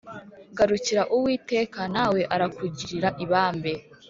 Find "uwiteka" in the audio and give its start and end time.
1.15-1.81